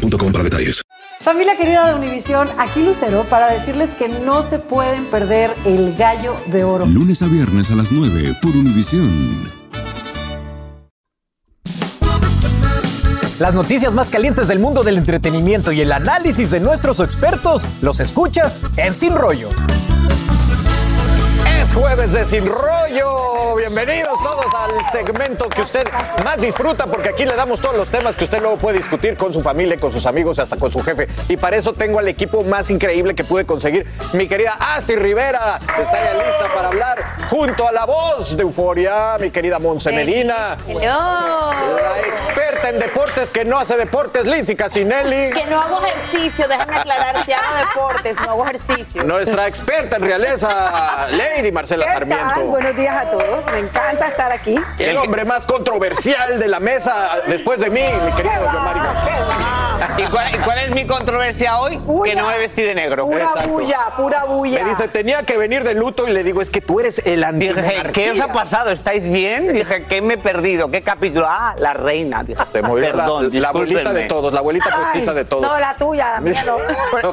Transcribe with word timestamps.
boostmobile.com 0.00 0.32
para 0.32 0.44
detalles. 0.44 0.82
Familia 1.20 1.56
querida 1.56 1.86
de 1.86 1.94
Univisión, 1.94 2.48
aquí 2.58 2.82
Lucero 2.82 3.26
para 3.28 3.52
decirles 3.52 3.92
que 3.92 4.08
no 4.08 4.42
se 4.42 4.58
pueden 4.58 5.04
perder 5.06 5.54
el 5.66 5.94
gallo 5.96 6.34
de 6.46 6.64
oro. 6.64 6.86
Lunes 6.86 7.20
a 7.22 7.26
viernes 7.26 7.70
a 7.70 7.74
las 7.74 7.92
9 7.92 8.36
por 8.40 8.56
Univisión. 8.56 9.60
Las 13.38 13.54
noticias 13.54 13.92
más 13.92 14.10
calientes 14.10 14.48
del 14.48 14.58
mundo 14.58 14.82
del 14.82 14.98
entretenimiento 14.98 15.72
y 15.72 15.80
el 15.80 15.92
análisis 15.92 16.50
de 16.50 16.60
nuestros 16.60 17.00
expertos 17.00 17.64
los 17.80 17.98
escuchas 18.00 18.60
en 18.76 18.94
Sin 18.94 19.14
Rollo. 19.14 19.48
Es 21.58 21.72
jueves 21.72 22.12
de 22.12 22.26
Sin 22.26 22.46
Rollo. 22.46 23.39
Bienvenidos 23.56 24.22
todos 24.22 24.46
al 24.54 24.86
segmento 24.92 25.48
que 25.48 25.62
usted 25.62 25.82
más 26.24 26.40
disfruta 26.40 26.86
porque 26.86 27.08
aquí 27.08 27.24
le 27.24 27.34
damos 27.34 27.60
todos 27.60 27.76
los 27.76 27.88
temas 27.88 28.16
que 28.16 28.24
usted 28.24 28.40
luego 28.40 28.56
puede 28.56 28.78
discutir 28.78 29.16
con 29.16 29.32
su 29.32 29.42
familia, 29.42 29.76
con 29.78 29.90
sus 29.90 30.06
amigos 30.06 30.38
y 30.38 30.40
hasta 30.40 30.56
con 30.56 30.70
su 30.70 30.80
jefe. 30.82 31.08
Y 31.28 31.36
para 31.36 31.56
eso 31.56 31.72
tengo 31.72 31.98
al 31.98 32.06
equipo 32.08 32.44
más 32.44 32.70
increíble 32.70 33.14
que 33.14 33.24
pude 33.24 33.44
conseguir. 33.44 33.86
Mi 34.12 34.28
querida 34.28 34.56
Asti 34.58 34.94
Rivera 34.94 35.58
está 35.60 35.92
ya 35.92 36.14
lista 36.14 36.48
para 36.54 36.68
hablar 36.68 37.04
junto 37.28 37.66
a 37.66 37.72
la 37.72 37.86
voz 37.86 38.36
de 38.36 38.42
Euforia, 38.42 39.16
mi 39.20 39.30
querida 39.30 39.58
Monse 39.58 39.90
Medina. 39.90 40.56
Hello. 40.66 40.80
La 40.80 42.00
experta 42.06 42.70
en 42.70 42.78
deportes 42.78 43.30
que 43.30 43.44
no 43.44 43.58
hace 43.58 43.76
deportes, 43.76 44.26
Lindsay 44.26 44.54
Casinelli. 44.54 45.32
Que 45.32 45.46
no 45.46 45.60
hago 45.60 45.80
ejercicio, 45.84 46.46
déjame 46.46 46.76
aclarar, 46.76 47.24
si 47.24 47.32
hago 47.32 47.56
deportes, 47.56 48.16
no 48.24 48.32
hago 48.32 48.44
ejercicio. 48.44 49.04
Nuestra 49.04 49.46
experta 49.46 49.96
en 49.96 50.02
realeza, 50.02 51.08
Lady 51.10 51.50
Marcela 51.50 51.86
¿Qué 51.86 51.92
Sarmiento. 51.92 52.40
Buenos 52.46 52.76
días 52.76 53.06
a 53.06 53.10
todos. 53.10 53.39
Me 53.46 53.58
encanta 53.58 54.06
estar 54.06 54.30
aquí. 54.32 54.56
El 54.78 54.96
hombre 54.96 55.24
más 55.24 55.46
controversial 55.46 56.38
de 56.38 56.48
la 56.48 56.60
mesa 56.60 57.22
después 57.26 57.60
de 57.60 57.70
mí, 57.70 57.82
mi 58.04 58.12
querido 58.12 58.52
Yomari. 58.52 58.80
¿Y 59.98 60.04
cuál, 60.42 60.58
es 60.58 60.74
mi 60.74 60.86
controversia 60.86 61.58
hoy? 61.58 61.76
Bulla. 61.78 62.12
Que 62.12 62.20
no 62.20 62.28
me 62.28 62.38
vestí 62.38 62.62
de 62.62 62.74
negro. 62.74 63.06
Pura 63.06 63.24
Exacto. 63.24 63.48
bulla, 63.48 63.78
pura 63.96 64.24
bulla. 64.24 64.64
Me 64.64 64.70
dice, 64.70 64.88
tenía 64.88 65.22
que 65.24 65.36
venir 65.36 65.64
de 65.64 65.74
luto 65.74 66.08
y 66.08 66.12
le 66.12 66.22
digo, 66.22 66.40
es 66.40 66.50
que 66.50 66.60
tú 66.60 66.80
eres 66.80 67.00
el 67.04 67.20
Dije, 67.38 67.76
anti 67.78 67.92
¿qué 67.92 68.10
os 68.10 68.20
ha 68.20 68.32
pasado? 68.32 68.70
¿Estáis 68.70 69.10
bien? 69.10 69.52
Dije, 69.52 69.84
¿qué 69.88 70.00
me 70.00 70.14
he 70.14 70.18
perdido? 70.18 70.70
¿Qué 70.70 70.82
capítulo? 70.82 71.26
Ah, 71.28 71.54
la 71.58 71.72
reina. 71.72 72.22
Dije, 72.22 72.42
Se 72.52 72.62
movió 72.62 72.92
la- 72.92 73.04
Perdón, 73.04 73.30
la, 73.32 73.48
abuelita 73.48 73.92
de 73.92 74.06
todos, 74.06 74.32
la 74.32 74.40
abuelita 74.40 74.70
postiza 74.70 75.14
de 75.14 75.24
todos. 75.24 75.42
No, 75.42 75.58
la 75.58 75.74
tuya, 75.76 76.12
la 76.12 76.20
mía 76.20 76.44
no. 76.44 76.58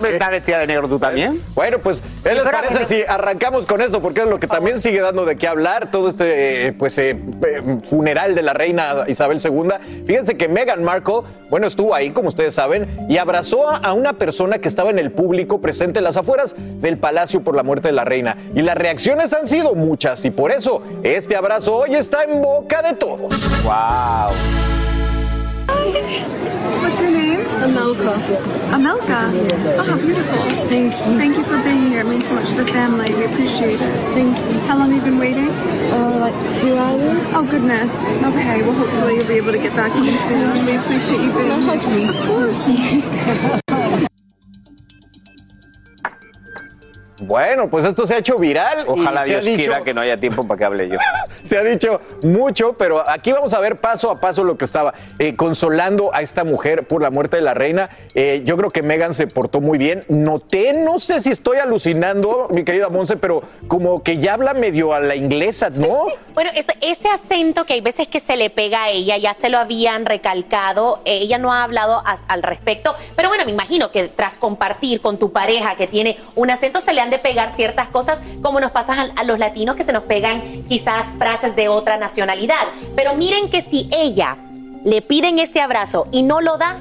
¿Estás 0.08 0.32
vestida 0.32 0.60
de 0.60 0.68
negro 0.68 0.88
tú 0.88 1.00
también? 1.00 1.44
Bueno, 1.56 1.80
pues, 1.80 2.02
¿qué 2.24 2.34
les 2.34 2.44
parece 2.44 2.86
si 2.86 3.04
arrancamos 3.08 3.66
con 3.66 3.82
esto? 3.82 4.02
Porque 4.02 4.22
es 4.22 4.28
lo 4.28 4.40
que 4.40 4.48
también 4.48 4.80
sigue 4.80 5.02
dando 5.02 5.26
de 5.26 5.38
qué 5.38 5.48
hablar, 5.48 5.90
todo 5.92 6.10
este 6.10 6.68
eh, 6.68 6.74
pues, 6.74 6.98
eh, 6.98 7.12
eh, 7.12 7.80
funeral 7.90 8.36
de 8.36 8.42
la 8.42 8.54
reina 8.54 9.06
Isabel 9.08 9.40
II. 9.44 10.04
Fíjense 10.06 10.38
que 10.38 10.48
Meghan 10.48 10.84
Markle, 10.84 11.22
bueno, 11.50 11.68
estuvo 11.68 11.94
ahí, 11.96 12.12
como 12.12 12.28
ustedes 12.28 12.56
saben, 12.56 12.77
y 13.10 13.18
abrazó 13.18 13.70
a, 13.70 13.94
una 13.94 14.14
persona 14.14 14.60
que 14.60 14.68
estaba 14.68 14.90
en 14.90 15.00
el 15.00 15.12
público 15.12 15.60
presente 15.62 16.00
en 16.00 16.04
las 16.04 16.18
afueras 16.18 16.56
del 16.58 16.98
palacio 16.98 17.42
por 17.44 17.56
la 17.56 17.64
muerte 17.64 17.88
de 17.88 17.94
la 17.94 18.06
reina. 18.06 18.38
Y 18.54 18.62
las 18.62 18.76
reacciones 18.76 19.34
han 19.34 19.48
sido 19.48 19.74
muchas, 19.74 20.24
y 20.26 20.32
por 20.32 20.52
eso 20.52 20.82
este 21.04 21.36
abrazo 21.36 21.76
hoy 21.76 21.96
está 21.96 22.24
en 22.24 22.42
boca 22.42 22.82
de 22.82 22.94
todos. 22.94 23.64
¡Wow! 23.64 24.77
What's 25.88 27.00
your 27.00 27.12
name? 27.12 27.40
Amelka. 27.64 28.20
Amelka? 28.76 29.32
Oh, 29.80 29.84
how 29.84 29.98
beautiful. 29.98 30.38
Thank 30.68 30.94
you. 30.94 31.18
Thank 31.18 31.38
you 31.38 31.44
for 31.44 31.62
being 31.64 31.88
here. 31.88 32.02
It 32.02 32.08
means 32.08 32.28
so 32.28 32.36
much 32.36 32.50
to 32.50 32.56
the 32.56 32.68
family. 32.68 33.14
We 33.16 33.24
appreciate 33.24 33.80
it. 33.80 33.94
Thank 34.14 34.38
you. 34.38 34.60
How 34.68 34.78
long 34.78 34.92
have 34.92 35.06
you 35.06 35.12
been 35.12 35.18
waiting? 35.20 35.50
Uh, 35.50 36.18
like 36.20 36.36
two 36.60 36.78
hours. 36.78 37.24
Oh, 37.34 37.48
goodness. 37.50 38.04
Okay, 38.04 38.64
well, 38.64 38.74
hopefully 38.74 39.16
you'll 39.16 39.28
be 39.28 39.36
able 39.36 39.54
to 39.54 39.60
get 39.60 39.76
back 39.76 39.94
home 39.94 40.18
soon. 40.28 40.66
We 40.66 40.76
appreciate 40.76 41.22
you 41.22 41.32
being 41.32 41.52
here. 41.52 41.62
hug 41.62 41.82
me? 41.96 42.04
Of 42.10 42.26
course. 42.28 43.62
Bueno, 47.20 47.68
pues 47.70 47.84
esto 47.86 48.06
se 48.06 48.16
ha 48.16 48.18
hecho 48.20 48.38
viral. 48.38 48.86
y 48.88 48.90
Ojalá 49.02 49.24
se 49.26 49.32
ha 49.32 49.40
Dios 49.40 49.46
dicho- 49.46 49.58
quiera 49.58 49.84
que 49.84 49.94
no 49.94 50.02
haya 50.02 50.20
tiempo 50.20 50.46
para 50.48 50.58
que 50.58 50.66
hable 50.66 50.90
yo. 50.90 51.00
Se 51.44 51.58
ha 51.58 51.64
dicho 51.64 52.02
mucho, 52.24 52.74
pero 52.74 53.10
aquí 53.10 53.32
vamos 53.32 53.54
a 53.54 53.60
ver 53.62 53.78
paso 53.78 54.12
a 54.12 54.20
paso 54.20 54.44
lo 54.44 54.58
que 54.58 54.66
estaba 54.66 54.94
eh, 55.18 55.36
consolando 55.38 56.14
a 56.14 56.22
esta 56.22 56.44
mujer 56.44 56.86
por 56.88 57.02
la 57.02 57.10
muerte 57.10 57.38
de 57.38 57.42
la 57.42 57.54
reina. 57.54 57.90
Eh, 58.16 58.42
yo 58.44 58.58
creo 58.58 58.70
que 58.70 58.82
Megan 58.82 59.14
se 59.14 59.28
portó 59.28 59.62
muy 59.62 59.78
bien. 59.78 60.04
Noté, 60.10 60.74
no 60.74 61.00
sé 61.00 61.22
si 61.22 61.32
estoy 61.32 61.58
alucinando, 61.60 62.48
mi 62.52 62.66
querida 62.66 62.90
Monse, 62.90 63.16
pero 63.16 63.44
como 63.70 64.04
que 64.04 64.18
ya 64.18 64.34
habla 64.34 64.54
medio 64.54 64.94
a 64.94 65.00
la 65.00 65.16
inglesa, 65.16 65.70
¿no? 65.70 66.08
Bueno, 66.34 66.50
ese, 66.54 66.74
ese 66.82 67.08
acento 67.08 67.66
que 67.66 67.74
hay 67.74 67.82
veces 67.82 68.10
que 68.10 68.20
se 68.20 68.36
le 68.36 68.50
pega 68.50 68.84
a 68.84 68.90
ella, 68.90 69.16
ya 69.18 69.34
se 69.34 69.48
lo 69.50 69.58
habían 69.58 70.06
recalcado, 70.06 71.02
eh, 71.06 71.20
ella 71.22 71.38
no 71.38 71.54
ha 71.54 71.64
hablado 71.64 72.04
as- 72.06 72.26
al 72.28 72.44
respecto, 72.44 72.94
pero 73.16 73.30
bueno, 73.30 73.46
me 73.46 73.52
imagino 73.52 73.90
que 73.92 74.08
tras 74.10 74.38
compartir 74.38 75.00
con 75.00 75.18
tu 75.18 75.32
pareja 75.32 75.76
que 75.76 75.88
tiene 75.88 76.18
un 76.36 76.50
acento, 76.52 76.82
se 76.82 76.92
le 76.94 77.00
han 77.02 77.07
de 77.10 77.20
pegar 77.20 77.56
ciertas 77.56 77.88
cosas, 77.88 78.20
como 78.42 78.60
nos 78.60 78.72
pasa 78.72 79.10
a, 79.16 79.24
los 79.24 79.40
latinos 79.40 79.76
que 79.76 79.84
se 79.84 79.94
nos 79.94 80.04
pegan 80.04 80.42
quizás 80.68 81.08
frases 81.18 81.56
de 81.56 81.68
otra 81.70 81.98
nacionalidad. 81.98 82.68
Pero 82.96 83.16
miren 83.16 83.50
que 83.50 83.62
si 83.62 83.90
ella 83.96 84.38
le 84.84 85.02
piden 85.02 85.40
este 85.40 85.60
abrazo 85.60 86.08
y 86.12 86.24
no 86.24 86.42
lo 86.42 86.58
da, 86.58 86.80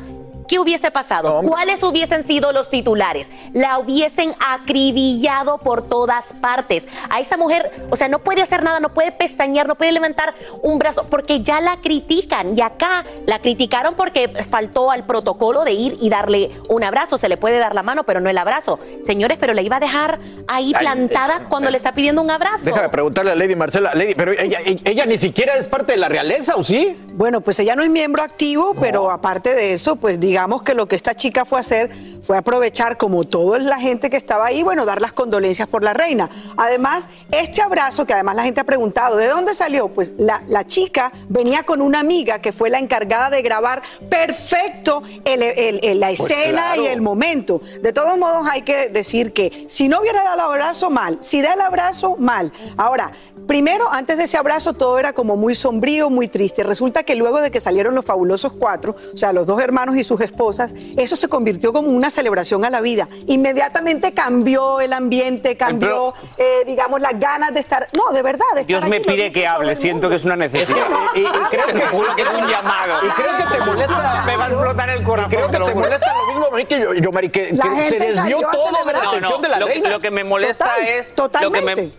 ¿Qué 0.49 0.59
hubiese 0.59 0.91
pasado? 0.91 1.41
¿Cuáles 1.43 1.83
hubiesen 1.83 2.25
sido 2.25 2.53
los 2.53 2.71
titulares? 2.71 3.31
La 3.53 3.79
hubiesen 3.79 4.35
acribillado 4.49 5.59
por 5.59 5.83
todas 5.89 6.33
partes. 6.35 6.87
A 7.11 7.21
esta 7.21 7.37
mujer, 7.37 7.87
o 7.91 7.97
sea, 7.97 8.09
no 8.09 8.21
puede 8.21 8.43
hacer 8.43 8.63
nada, 8.63 8.79
no 8.81 8.91
puede 8.95 9.13
pestañear, 9.13 9.67
no 9.67 9.75
puede 9.75 9.93
levantar 9.93 10.35
un 10.63 10.79
brazo, 10.79 11.07
porque 11.11 11.41
ya 11.41 11.61
la 11.61 11.79
critican. 11.79 12.57
Y 12.57 12.61
acá 12.61 13.05
la 13.27 13.41
criticaron 13.41 13.95
porque 13.95 14.29
faltó 14.29 14.91
al 14.91 15.05
protocolo 15.05 15.65
de 15.65 15.73
ir 15.73 15.97
y 16.01 16.11
darle 16.11 16.51
un 16.69 16.85
abrazo. 16.85 17.19
Se 17.19 17.29
le 17.29 17.37
puede 17.37 17.59
dar 17.59 17.75
la 17.75 17.83
mano, 17.83 18.05
pero 18.05 18.21
no 18.21 18.31
el 18.31 18.39
abrazo. 18.39 18.79
Señores, 19.05 19.39
pero 19.41 19.53
la 19.53 19.63
iba 19.63 19.77
a 19.77 19.81
dejar 19.81 20.19
ahí 20.47 20.73
Ay, 20.75 20.81
plantada 20.81 21.37
eh, 21.39 21.47
cuando 21.49 21.71
le 21.71 21.77
está 21.77 21.93
pidiendo 21.93 22.23
un 22.23 22.31
abrazo. 22.31 22.67
Déjame 22.67 22.89
preguntarle 22.89 23.33
a 23.33 23.35
Lady 23.35 23.57
Marcela. 23.57 23.95
Lady, 23.95 24.15
pero 24.15 24.33
ella, 24.33 24.61
ella, 24.65 24.81
ella 24.85 25.07
ni 25.07 25.19
siquiera 25.19 25.57
es 25.57 25.67
parte 25.67 25.93
de 25.93 25.99
la 25.99 26.09
realeza, 26.09 26.55
¿o 26.57 26.63
sí? 26.63 26.97
Bueno, 27.13 27.41
pues 27.41 27.59
ella 27.59 27.75
no 27.75 27.83
es 27.83 27.91
miembro 27.91 28.23
activo, 28.23 28.75
pero 28.81 29.11
aparte 29.11 29.55
de 29.55 29.73
eso, 29.73 29.97
pues 29.97 30.21
digamos 30.37 30.63
que 30.63 30.75
lo 30.75 30.87
que 30.87 30.97
esta 30.97 31.15
chica 31.15 31.47
fue 31.47 31.59
a 31.59 31.61
hacer 31.61 31.89
fue 32.23 32.37
aprovechar, 32.37 32.99
como 32.99 33.25
toda 33.25 33.59
la 33.59 33.79
gente 33.81 34.11
que 34.11 34.19
estaba 34.19 34.45
ahí, 34.45 34.63
bueno, 34.63 34.85
dar 34.85 35.01
las 35.01 35.13
condolencias 35.15 35.67
por 35.67 35.83
la 35.83 35.95
reina. 35.95 36.29
Además, 36.59 37.09
este 37.31 37.63
abrazo, 37.63 38.05
que 38.05 38.13
además 38.13 38.37
la 38.37 38.43
gente 38.43 38.61
ha 38.61 38.65
preguntado, 38.65 39.17
¿de 39.17 39.29
dónde 39.29 39.55
salió? 39.55 39.89
Pues 39.89 40.13
la, 40.19 40.43
la 40.49 40.67
chica 40.67 41.11
venía 41.31 41.63
con 41.63 41.81
una 41.81 42.01
amiga 42.01 42.41
que 42.43 42.53
fue 42.53 42.69
la 42.69 42.79
encargada 42.81 43.31
de 43.31 43.41
grabar 43.41 43.81
perfecto 44.11 45.03
el- 45.25 45.43
el- 45.43 45.81
el- 45.83 46.01
la 46.01 46.09
Pues 46.09 46.21
escena 46.21 46.73
claro. 46.73 46.83
y 46.83 46.87
el 46.89 47.01
momento. 47.01 47.63
De 47.81 47.93
todos 47.95 48.19
modos, 48.19 48.47
hay 48.51 48.61
que 48.63 48.91
decir 48.91 49.33
que 49.33 49.65
si 49.69 49.89
no 49.89 50.01
hubiera 50.01 50.23
dado 50.23 50.35
el 50.35 50.41
abrazo, 50.41 50.91
mal. 50.91 51.17
Si 51.23 51.41
da 51.41 51.55
el 51.55 51.61
abrazo, 51.63 52.17
mal. 52.19 52.53
Ahora, 52.77 53.13
primero, 53.47 53.91
antes 53.91 54.19
de 54.19 54.25
ese 54.25 54.37
abrazo, 54.37 54.73
todo 54.75 54.99
era 54.99 55.13
como 55.15 55.37
muy 55.37 55.55
sombrío, 55.55 56.11
muy 56.11 56.29
triste. 56.29 56.63
Resulta 56.65 57.05
que 57.05 57.15
luego 57.15 57.41
de 57.41 57.51
que 57.53 57.61
salieron 57.61 57.95
los 57.95 58.05
fabulosos 58.05 58.53
cuatro, 58.53 58.97
o 59.15 59.17
sea, 59.17 59.33
los 59.33 59.47
dos 59.47 59.61
hermanos 59.63 59.97
y 59.97 60.03
sus 60.05 60.21
esposas, 60.27 60.75
eso 60.99 61.17
se 61.17 61.29
convirtió 61.29 61.73
como 61.73 61.89
una 61.89 62.11
celebración 62.11 62.65
a 62.65 62.71
la 62.71 62.81
vida. 62.81 63.09
Inmediatamente 63.27 64.13
cambió 64.13 64.81
el 64.81 64.93
ambiente, 64.93 65.57
cambió, 65.57 66.13
eh, 66.37 66.65
digamos, 66.67 67.01
las 67.01 67.19
ganas 67.19 67.55
de 67.55 67.61
estar. 67.61 67.89
No, 67.93 68.13
de 68.15 68.23
verdad. 68.23 68.45
de 68.55 68.61
estar 68.63 68.67
Dios 68.67 68.89
me 68.89 68.97
aquí, 68.97 69.07
pide 69.09 69.33
que 69.33 69.47
hable, 69.47 69.75
siento 69.77 70.09
que 70.11 70.17
es 70.17 70.25
una 70.25 70.37
necesidad. 70.37 70.87
Y, 71.15 71.21
y 71.21 71.27
creo 71.51 71.67
Te 71.77 71.87
juro 71.87 72.15
que 72.17 72.23
es 72.23 72.29
un 72.31 72.47
llamado. 72.47 73.07
Y 73.07 73.09
creo 73.11 73.37
que 73.37 73.55
te 73.57 73.65
molesta. 73.65 74.23
Me 74.27 74.37
va 74.37 74.45
a 74.45 74.49
explotar 74.49 74.91
el 74.91 75.03
corazón. 75.03 75.31
Creo 75.31 75.47
te 75.47 75.53
que 75.53 75.59
lo 75.59 75.67
te 75.67 75.73
juro. 75.73 75.85
molesta 75.87 76.15
lo 76.17 76.27
mismo 76.27 76.47
a 76.53 76.57
mí 76.57 76.65
que 76.65 76.81
yo, 76.81 76.95
yo 76.95 77.13
Mari, 77.13 77.29
que, 77.31 77.53
La 77.53 77.65
que 77.75 77.83
se 77.83 77.99
desvió 77.99 78.39
todo 78.53 78.85
de 78.87 78.93
la. 78.93 79.03
No, 79.03 79.09
atención 79.11 79.33
no, 79.33 79.43
de 79.43 79.49
la 79.49 79.59
lo, 79.59 79.67
que- 79.67 79.73
reina. 79.73 79.91
lo 79.91 80.01
que 80.01 80.11
me 80.11 80.25
molesta 80.25 80.65
Total, 80.67 80.87
es. 80.89 81.15
totalmente. 81.15 81.61
Lo 81.71 81.77
que, 81.77 81.83
me, 81.83 81.93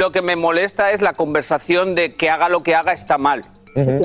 lo 0.00 0.12
que 0.12 0.22
me 0.22 0.36
molesta 0.36 0.90
es 0.92 1.00
la 1.00 1.12
conversación 1.14 1.94
de 1.94 2.14
que 2.16 2.30
haga 2.30 2.48
lo 2.48 2.62
que 2.62 2.74
haga 2.74 2.92
está 2.92 3.18
mal. 3.18 3.44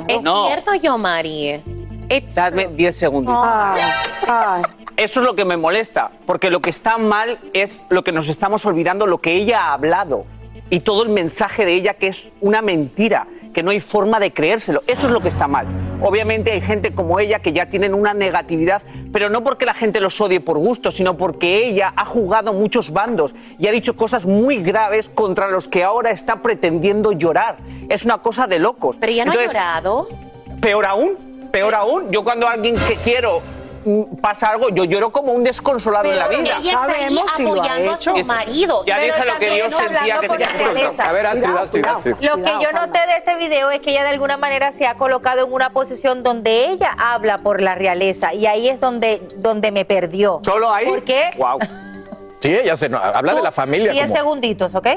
es 0.07 0.21
No. 0.24 0.48
cierto, 0.48 0.74
yo, 0.75 0.98
Mari. 0.98 1.63
It's 2.10 2.36
Dadme 2.36 2.68
10 2.68 2.96
segundos. 2.96 3.36
Ay, 3.42 3.81
ay. 4.28 4.63
Eso 4.98 5.19
es 5.19 5.25
lo 5.25 5.36
que 5.36 5.44
me 5.44 5.57
molesta, 5.57 6.12
porque 6.25 6.50
lo 6.50 6.62
que 6.62 6.69
está 6.69 6.98
mal 6.98 7.38
es 7.54 7.86
lo 7.90 8.04
que 8.04 8.12
nos 8.13 8.30
estamos 8.30 8.66
olvidando, 8.66 9.07
lo 9.07 9.18
que 9.18 9.34
ella 9.34 9.66
ha 9.66 9.74
hablado. 9.74 10.25
y 10.69 10.80
todo 10.80 11.04
el 11.04 11.10
mensaje 11.10 11.63
de 11.66 11.74
ella 11.74 11.94
que 11.94 12.07
es 12.07 12.30
una 12.42 12.62
mentira, 12.62 13.28
que 13.54 13.63
no 13.63 13.72
hay 13.72 13.80
forma 13.80 14.19
de 14.19 14.34
creérselo. 14.34 14.81
Eso 14.88 15.07
es 15.07 15.13
lo 15.13 15.22
que 15.22 15.30
está 15.30 15.48
mal. 15.48 15.68
Obviamente 16.02 16.52
hay 16.52 16.62
gente 16.62 16.94
como 16.94 17.19
ella 17.19 17.40
que 17.40 17.54
ya 17.54 17.68
tienen 17.68 17.94
una 17.94 18.13
negatividad, 18.13 18.81
pero 19.13 19.30
no 19.30 19.44
porque 19.44 19.66
la 19.66 19.74
gente 19.74 20.02
los 20.02 20.19
odie 20.19 20.40
por 20.42 20.57
gusto, 20.57 20.92
sino 20.92 21.18
porque 21.18 21.68
ella 21.68 21.94
ha 21.96 22.06
jugado 22.06 22.52
muchos 22.52 22.92
bandos 22.92 23.36
y 23.60 23.68
ha 23.68 23.72
dicho 23.72 23.96
cosas 23.96 24.25
muy 24.25 24.57
graves 24.57 25.07
contra 25.07 25.50
los 25.50 25.68
que 25.68 25.84
ahora 25.84 26.10
está 26.12 26.42
pretendiendo 26.42 27.12
llorar. 27.12 27.57
Es 27.88 28.04
una 28.04 28.18
cosa 28.18 28.48
de 28.48 28.60
locos. 28.60 28.98
Pero 29.00 29.13
ya 29.13 29.24
no 29.24 29.31
Entonces, 29.34 29.56
ha 29.56 29.81
llorado. 29.81 30.10
Peor 30.60 30.86
aún, 30.86 31.34
peor 31.56 31.74
aún, 31.74 32.12
yo 32.12 32.22
cuando 32.25 32.48
alguien 32.50 32.75
que 32.75 32.96
quiero 32.96 33.42
mm, 33.86 34.18
pasa 34.22 34.50
algo, 34.50 34.68
yo 34.69 34.84
lloro 34.84 35.10
como 35.12 35.31
un 35.31 35.42
desconsolado 35.42 36.12
en 36.12 36.19
la 36.19 36.28
Pero 36.28 36.42
vida. 36.42 36.57
ella 36.60 36.72
está 36.74 36.94
Sabemos 36.94 37.31
si 37.38 37.44
lo 37.44 37.50
ha 37.50 37.54
apoyando 37.54 37.92
a 37.94 37.98
su 37.98 38.10
hecho. 38.18 38.25
marido. 38.25 38.84
Ya 38.86 38.96
Pero 38.98 39.13
dije 39.16 39.25
lo 39.25 39.40
que 39.40 39.50
Dios 39.52 39.72
no 39.72 39.78
sentía 39.78 40.18
que 40.19 40.28
soltar. 40.28 41.07
A 41.07 41.12
ver, 41.13 41.25
Astrid, 41.28 41.44
Cuidado, 41.72 41.98
Astrid. 41.98 42.12
Lo 42.16 42.19
que 42.19 42.42
Cuidado, 42.42 42.62
yo 42.62 42.69
calma. 42.72 42.86
noté 42.88 43.00
de 43.07 43.18
este 43.19 43.36
video 43.38 43.72
es 43.72 43.80
que 43.80 43.92
ella 43.92 44.04
de 44.04 44.10
alguna 44.10 44.36
manera 44.36 44.74
se 44.74 44.86
ha 44.86 44.96
colocado 44.96 45.46
en 45.46 45.54
una 45.54 45.69
posición 45.69 46.24
donde 46.24 46.72
ella 46.72 46.92
habla 46.98 47.38
por 47.38 47.62
la 47.62 47.75
realeza 47.75 48.34
y 48.34 48.48
ahí 48.48 48.68
es 48.68 48.81
donde, 48.81 49.22
donde 49.38 49.72
me 49.72 49.86
perdió. 49.86 50.40
¿Solo 50.44 50.74
ahí? 50.74 50.88
¿Por 50.88 51.04
qué? 51.06 51.30
Wow. 51.38 51.60
Sí, 52.42 52.54
ella 52.54 52.78
se 52.78 52.90
no, 52.90 52.98
habla 52.98 53.34
de 53.34 53.42
la 53.42 53.52
familia. 53.52 53.92
Diez 53.92 54.06
como- 54.07 54.18
segunditos, 54.18 54.75
¿ok? 54.75 54.88